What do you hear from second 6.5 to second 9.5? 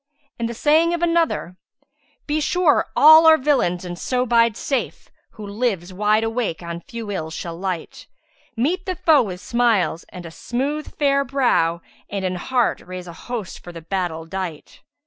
on few Ills shall light: Meet thy foe with